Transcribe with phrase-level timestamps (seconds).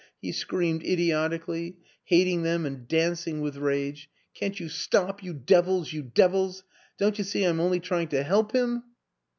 [0.19, 6.01] he screamed idiotically, hating them and dancing with rage." Can't you stop, you devils you
[6.01, 6.63] devils?
[6.97, 8.81] Don't you see I'm only trying to help him?"